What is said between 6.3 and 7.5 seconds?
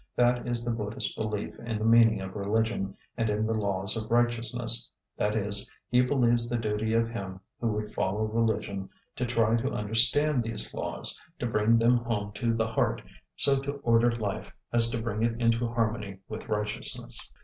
the duty of him